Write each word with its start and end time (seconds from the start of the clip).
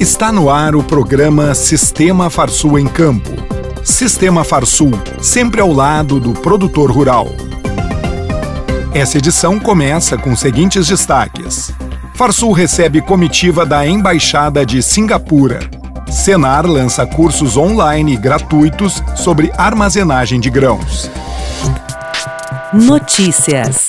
Está 0.00 0.30
no 0.30 0.48
ar 0.48 0.76
o 0.76 0.82
programa 0.82 1.56
Sistema 1.56 2.30
Farsul 2.30 2.78
em 2.78 2.86
Campo. 2.86 3.30
Sistema 3.82 4.44
Farsul, 4.44 4.92
sempre 5.20 5.60
ao 5.60 5.72
lado 5.72 6.20
do 6.20 6.34
produtor 6.34 6.92
rural. 6.92 7.26
Essa 8.94 9.18
edição 9.18 9.58
começa 9.58 10.16
com 10.16 10.30
os 10.30 10.38
seguintes 10.38 10.86
destaques. 10.86 11.72
Farsul 12.14 12.52
recebe 12.52 13.02
comitiva 13.02 13.66
da 13.66 13.84
Embaixada 13.84 14.64
de 14.64 14.84
Singapura. 14.84 15.58
Senar 16.08 16.64
lança 16.64 17.04
cursos 17.04 17.56
online 17.56 18.16
gratuitos 18.16 19.02
sobre 19.16 19.50
armazenagem 19.58 20.38
de 20.38 20.48
grãos. 20.48 21.10
Notícias. 22.72 23.88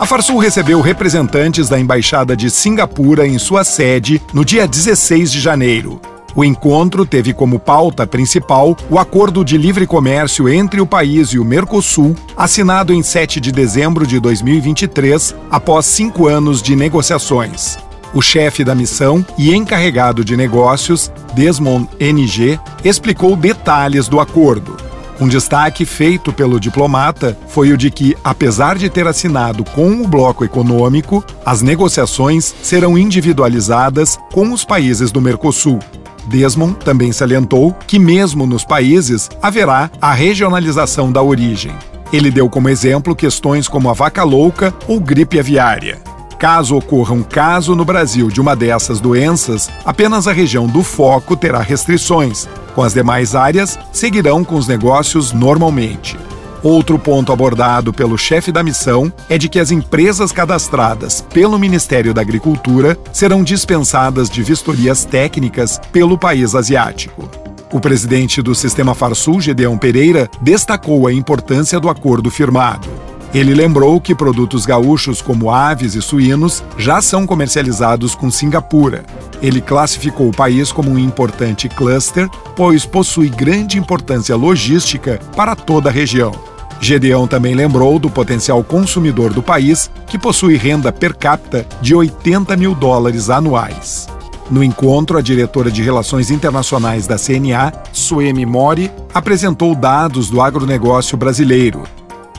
A 0.00 0.06
Farsul 0.06 0.38
recebeu 0.38 0.80
representantes 0.80 1.68
da 1.68 1.78
Embaixada 1.78 2.34
de 2.34 2.50
Singapura 2.50 3.26
em 3.26 3.38
sua 3.38 3.64
sede 3.64 4.18
no 4.32 4.46
dia 4.46 4.66
16 4.66 5.30
de 5.30 5.38
janeiro. 5.38 6.00
O 6.34 6.42
encontro 6.42 7.04
teve 7.04 7.34
como 7.34 7.58
pauta 7.58 8.06
principal 8.06 8.74
o 8.88 8.98
acordo 8.98 9.44
de 9.44 9.58
livre 9.58 9.86
comércio 9.86 10.48
entre 10.48 10.80
o 10.80 10.86
país 10.86 11.34
e 11.34 11.38
o 11.38 11.44
Mercosul, 11.44 12.16
assinado 12.34 12.94
em 12.94 13.02
7 13.02 13.38
de 13.40 13.52
dezembro 13.52 14.06
de 14.06 14.18
2023, 14.18 15.36
após 15.50 15.84
cinco 15.84 16.28
anos 16.28 16.62
de 16.62 16.74
negociações. 16.74 17.76
O 18.14 18.22
chefe 18.22 18.64
da 18.64 18.74
missão 18.74 19.22
e 19.36 19.54
encarregado 19.54 20.24
de 20.24 20.34
negócios, 20.34 21.12
Desmond 21.34 21.86
NG, 22.00 22.58
explicou 22.82 23.36
detalhes 23.36 24.08
do 24.08 24.18
acordo. 24.18 24.89
Um 25.20 25.28
destaque 25.28 25.84
feito 25.84 26.32
pelo 26.32 26.58
diplomata 26.58 27.36
foi 27.48 27.72
o 27.72 27.76
de 27.76 27.90
que, 27.90 28.16
apesar 28.24 28.78
de 28.78 28.88
ter 28.88 29.06
assinado 29.06 29.62
com 29.64 30.00
o 30.00 30.08
bloco 30.08 30.46
econômico, 30.46 31.22
as 31.44 31.60
negociações 31.60 32.54
serão 32.62 32.96
individualizadas 32.96 34.18
com 34.32 34.50
os 34.50 34.64
países 34.64 35.12
do 35.12 35.20
Mercosul. 35.20 35.78
Desmond 36.26 36.76
também 36.76 37.12
salientou 37.12 37.76
que, 37.86 37.98
mesmo 37.98 38.46
nos 38.46 38.64
países, 38.64 39.28
haverá 39.42 39.90
a 40.00 40.14
regionalização 40.14 41.12
da 41.12 41.20
origem. 41.20 41.72
Ele 42.10 42.30
deu 42.30 42.48
como 42.48 42.70
exemplo 42.70 43.14
questões 43.14 43.68
como 43.68 43.90
a 43.90 43.92
vaca 43.92 44.24
louca 44.24 44.74
ou 44.88 44.98
gripe 44.98 45.38
aviária. 45.38 45.98
Caso 46.40 46.74
ocorra 46.74 47.12
um 47.12 47.22
caso 47.22 47.74
no 47.74 47.84
Brasil 47.84 48.28
de 48.28 48.40
uma 48.40 48.56
dessas 48.56 48.98
doenças, 48.98 49.68
apenas 49.84 50.26
a 50.26 50.32
região 50.32 50.66
do 50.66 50.82
foco 50.82 51.36
terá 51.36 51.60
restrições, 51.60 52.48
com 52.74 52.82
as 52.82 52.94
demais 52.94 53.34
áreas 53.34 53.78
seguirão 53.92 54.42
com 54.42 54.54
os 54.54 54.66
negócios 54.66 55.32
normalmente. 55.32 56.16
Outro 56.62 56.98
ponto 56.98 57.30
abordado 57.30 57.92
pelo 57.92 58.16
chefe 58.16 58.50
da 58.50 58.62
missão 58.62 59.12
é 59.28 59.36
de 59.36 59.50
que 59.50 59.58
as 59.58 59.70
empresas 59.70 60.32
cadastradas 60.32 61.20
pelo 61.20 61.58
Ministério 61.58 62.14
da 62.14 62.22
Agricultura 62.22 62.98
serão 63.12 63.44
dispensadas 63.44 64.30
de 64.30 64.42
vistorias 64.42 65.04
técnicas 65.04 65.78
pelo 65.92 66.16
país 66.16 66.54
asiático. 66.54 67.28
O 67.70 67.78
presidente 67.78 68.40
do 68.40 68.54
Sistema 68.54 68.94
Farsul, 68.94 69.42
Gedeão 69.42 69.76
Pereira, 69.76 70.26
destacou 70.40 71.06
a 71.06 71.12
importância 71.12 71.78
do 71.78 71.90
acordo 71.90 72.30
firmado. 72.30 73.09
Ele 73.32 73.54
lembrou 73.54 74.00
que 74.00 74.14
produtos 74.14 74.66
gaúchos 74.66 75.22
como 75.22 75.52
aves 75.52 75.94
e 75.94 76.02
suínos 76.02 76.64
já 76.76 77.00
são 77.00 77.26
comercializados 77.26 78.14
com 78.14 78.28
Singapura. 78.28 79.04
Ele 79.40 79.60
classificou 79.60 80.28
o 80.28 80.36
país 80.36 80.72
como 80.72 80.90
um 80.90 80.98
importante 80.98 81.68
cluster, 81.68 82.28
pois 82.56 82.84
possui 82.84 83.28
grande 83.28 83.78
importância 83.78 84.34
logística 84.34 85.20
para 85.36 85.54
toda 85.54 85.88
a 85.88 85.92
região. 85.92 86.32
Gedeão 86.80 87.28
também 87.28 87.54
lembrou 87.54 87.98
do 87.98 88.10
potencial 88.10 88.64
consumidor 88.64 89.32
do 89.32 89.42
país, 89.42 89.90
que 90.06 90.18
possui 90.18 90.56
renda 90.56 90.90
per 90.90 91.14
capita 91.14 91.64
de 91.80 91.94
80 91.94 92.56
mil 92.56 92.74
dólares 92.74 93.30
anuais. 93.30 94.08
No 94.50 94.64
encontro, 94.64 95.16
a 95.16 95.22
diretora 95.22 95.70
de 95.70 95.82
Relações 95.82 96.30
Internacionais 96.30 97.06
da 97.06 97.16
CNA, 97.16 97.72
Suemi 97.92 98.44
Mori, 98.44 98.90
apresentou 99.14 99.74
dados 99.76 100.28
do 100.28 100.40
agronegócio 100.40 101.16
brasileiro, 101.16 101.84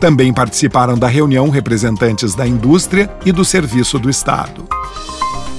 também 0.02 0.34
participaram 0.34 0.98
da 0.98 1.08
reunião 1.08 1.50
representantes 1.50 2.34
da 2.34 2.48
indústria 2.48 3.08
e 3.24 3.32
do 3.32 3.46
Serviço 3.46 4.00
do 4.00 4.10
Estado. 4.10 4.68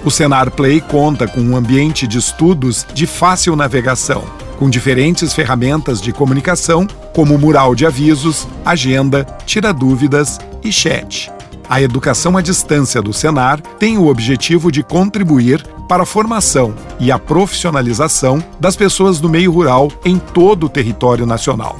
O 0.05 0.13
Senar 0.13 0.49
Play 0.53 0.81
conta 0.81 1.27
com 1.27 1.41
um 1.41 1.57
ambiente 1.57 2.07
de 2.07 2.19
estudos 2.19 2.87
de 2.95 3.05
fácil 3.05 3.57
navegação 3.57 4.23
com 4.59 4.71
diferentes 4.71 5.33
ferramentas 5.33 6.01
de 6.01 6.13
comunicação, 6.13 6.87
como 7.15 7.39
mural 7.39 7.75
de 7.75 7.87
avisos, 7.87 8.47
agenda, 8.65 9.25
tira 9.47 9.73
dúvidas 9.73 10.39
e 10.63 10.71
chat. 10.71 11.33
A 11.69 11.81
educação 11.81 12.37
à 12.37 12.43
distância 12.43 13.01
do 13.01 13.13
Senar 13.13 13.61
tem 13.79 13.97
o 13.97 14.09
objetivo 14.09 14.71
de 14.71 14.83
contribuir 14.83 15.65
para 15.89 16.03
a 16.03 16.07
formação 16.07 16.75
e 17.01 17.11
a 17.11 17.19
profissionalização 17.19 18.43
das 18.61 18.77
pessoas 18.77 19.19
do 19.19 19.29
meio 19.29 19.51
rural 19.51 19.91
em 20.05 20.19
todo 20.19 20.67
o 20.67 20.69
território 20.69 21.25
nacional. 21.25 21.79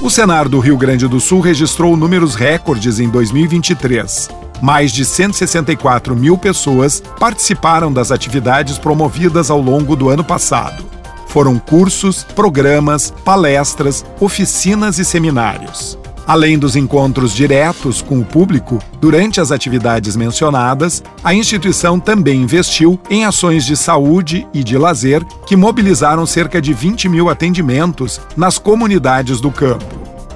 O 0.00 0.10
Senar 0.10 0.48
do 0.48 0.58
Rio 0.58 0.76
Grande 0.76 1.06
do 1.06 1.20
Sul 1.20 1.40
registrou 1.40 1.96
números 1.96 2.34
recordes 2.34 2.98
em 2.98 3.08
2023. 3.08 4.28
Mais 4.62 4.92
de 4.92 5.04
164 5.04 6.14
mil 6.14 6.38
pessoas 6.38 7.02
participaram 7.18 7.92
das 7.92 8.10
atividades 8.10 8.78
promovidas 8.78 9.50
ao 9.50 9.60
longo 9.60 9.96
do 9.96 10.08
ano 10.08 10.24
passado. 10.24 10.93
Foram 11.34 11.58
cursos, 11.58 12.22
programas, 12.22 13.12
palestras, 13.24 14.04
oficinas 14.20 15.00
e 15.00 15.04
seminários. 15.04 15.98
Além 16.24 16.56
dos 16.56 16.76
encontros 16.76 17.34
diretos 17.34 18.00
com 18.00 18.20
o 18.20 18.24
público, 18.24 18.78
durante 19.00 19.40
as 19.40 19.50
atividades 19.50 20.14
mencionadas, 20.14 21.02
a 21.24 21.34
instituição 21.34 21.98
também 21.98 22.42
investiu 22.42 23.00
em 23.10 23.24
ações 23.24 23.66
de 23.66 23.76
saúde 23.76 24.46
e 24.54 24.62
de 24.62 24.78
lazer 24.78 25.24
que 25.44 25.56
mobilizaram 25.56 26.24
cerca 26.24 26.62
de 26.62 26.72
20 26.72 27.08
mil 27.08 27.28
atendimentos 27.28 28.20
nas 28.36 28.56
comunidades 28.56 29.40
do 29.40 29.50
campo. 29.50 29.92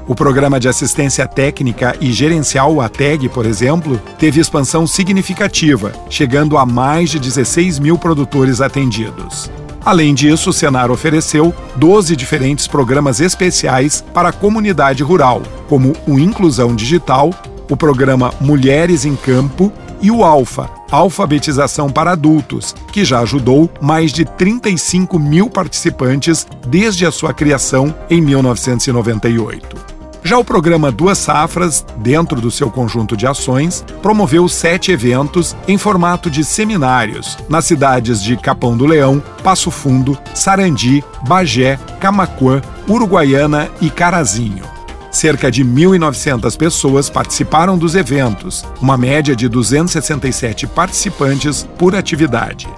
O 0.08 0.16
programa 0.16 0.58
de 0.58 0.69
assistência 0.69 1.28
técnica 1.28 1.94
e 2.00 2.10
gerencial 2.10 2.81
ATEG, 2.81 3.28
por 3.28 3.47
exemplo, 3.47 4.00
teve 4.19 4.41
expansão 4.41 4.84
significativa, 4.84 5.92
chegando 6.10 6.58
a 6.58 6.66
mais 6.66 7.08
de 7.08 7.20
16 7.20 7.78
mil 7.78 7.97
produtores 7.97 8.60
atendidos. 8.60 9.48
Além 9.84 10.15
disso, 10.15 10.50
o 10.50 10.53
Senar 10.53 10.91
ofereceu 10.91 11.55
12 11.77 12.15
diferentes 12.16 12.66
programas 12.66 13.21
especiais 13.21 14.05
para 14.12 14.31
a 14.31 14.33
comunidade 14.33 15.03
rural, 15.03 15.43
como 15.69 15.94
o 16.06 16.19
Inclusão 16.19 16.75
Digital, 16.75 17.31
o 17.71 17.77
programa 17.77 18.33
Mulheres 18.41 19.05
em 19.05 19.15
Campo 19.17 19.72
e 20.00 20.11
o 20.11 20.25
Alfa, 20.25 20.71
Alfabetização 20.91 21.91
para 21.91 22.12
Adultos, 22.12 22.75
que 22.93 23.05
já 23.05 23.21
ajudou 23.21 23.70
mais 23.81 24.12
de 24.12 24.25
35 24.25 25.19
mil 25.19 25.50
participantes 25.50 26.47
desde 26.67 27.05
a 27.05 27.12
sua 27.12 27.35
criação 27.35 27.94
em 28.08 28.20
1998. 28.20 29.98
Já 30.28 30.36
o 30.36 30.44
programa 30.44 30.92
Duas 30.92 31.16
Safras, 31.16 31.86
dentro 31.96 32.38
do 32.38 32.50
seu 32.50 32.70
conjunto 32.70 33.16
de 33.16 33.26
ações, 33.26 33.82
promoveu 34.02 34.46
sete 34.46 34.92
eventos 34.92 35.56
em 35.66 35.78
formato 35.78 36.30
de 36.30 36.44
seminários 36.44 37.38
nas 37.48 37.64
cidades 37.64 38.22
de 38.22 38.36
Capão 38.36 38.76
do 38.76 38.84
Leão, 38.84 39.22
Passo 39.42 39.70
Fundo, 39.70 40.19
Sarandi, 40.34 41.02
Bagé, 41.26 41.78
Camacuã, 41.98 42.60
Uruguaiana 42.86 43.70
e 43.80 43.88
Carazinho. 43.88 44.64
Cerca 45.10 45.50
de 45.50 45.64
1.900 45.64 46.58
pessoas 46.58 47.08
participaram 47.08 47.78
dos 47.78 47.94
eventos, 47.94 48.66
uma 48.82 48.98
média 48.98 49.34
de 49.34 49.48
267 49.48 50.66
participantes 50.66 51.66
por 51.78 51.96
atividade. 51.96 52.69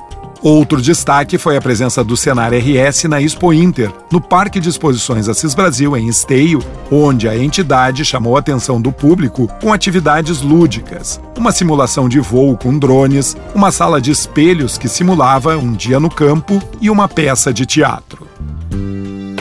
Outro 0.43 0.81
destaque 0.81 1.37
foi 1.37 1.55
a 1.55 1.61
presença 1.61 2.03
do 2.03 2.17
Senar 2.17 2.51
RS 2.55 3.05
na 3.05 3.21
Expo 3.21 3.53
Inter, 3.53 3.93
no 4.11 4.23
Parque 4.23 4.59
de 4.59 4.71
Exposições 4.71 5.29
Assis 5.29 5.55
Brasil, 5.55 5.95
em 5.95 6.09
Esteio, 6.09 6.61
onde 6.91 7.29
a 7.29 7.37
entidade 7.37 8.07
chamou 8.07 8.37
a 8.37 8.39
atenção 8.39 8.81
do 8.81 8.91
público 8.91 9.51
com 9.61 9.71
atividades 9.71 10.41
lúdicas, 10.41 11.21
uma 11.37 11.53
simulação 11.53 12.09
de 12.09 12.21
voo 12.21 12.57
com 12.57 12.79
drones, 12.79 13.37
uma 13.55 13.71
sala 13.71 14.01
de 14.01 14.11
espelhos 14.11 14.79
que 14.79 14.89
simulava 14.89 15.59
um 15.59 15.73
dia 15.73 16.01
no 16.01 16.09
campo 16.09 16.59
e 16.81 16.89
uma 16.89 17.07
peça 17.07 17.53
de 17.53 17.67
teatro. 17.67 18.27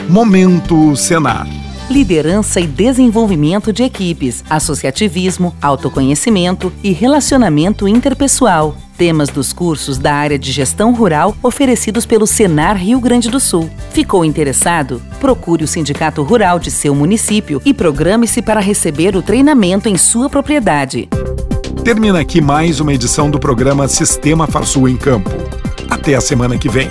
Momento 0.06 0.94
Senar 0.96 1.46
liderança 1.90 2.60
e 2.60 2.68
desenvolvimento 2.68 3.72
de 3.72 3.82
equipes, 3.82 4.44
associativismo, 4.48 5.56
autoconhecimento 5.60 6.72
e 6.84 6.92
relacionamento 6.92 7.88
interpessoal. 7.88 8.76
Temas 9.00 9.30
dos 9.30 9.50
cursos 9.50 9.96
da 9.96 10.12
área 10.12 10.38
de 10.38 10.52
gestão 10.52 10.92
rural 10.92 11.34
oferecidos 11.42 12.04
pelo 12.04 12.26
Senar 12.26 12.76
Rio 12.76 13.00
Grande 13.00 13.30
do 13.30 13.40
Sul. 13.40 13.70
Ficou 13.92 14.26
interessado? 14.26 15.00
Procure 15.18 15.64
o 15.64 15.66
Sindicato 15.66 16.22
Rural 16.22 16.58
de 16.58 16.70
seu 16.70 16.94
município 16.94 17.62
e 17.64 17.72
programe-se 17.72 18.42
para 18.42 18.60
receber 18.60 19.16
o 19.16 19.22
treinamento 19.22 19.88
em 19.88 19.96
sua 19.96 20.28
propriedade. 20.28 21.08
Termina 21.82 22.20
aqui 22.20 22.42
mais 22.42 22.78
uma 22.78 22.92
edição 22.92 23.30
do 23.30 23.40
programa 23.40 23.88
Sistema 23.88 24.46
Farsul 24.46 24.86
em 24.86 24.98
Campo. 24.98 25.30
Até 25.88 26.14
a 26.14 26.20
semana 26.20 26.58
que 26.58 26.68
vem. 26.68 26.90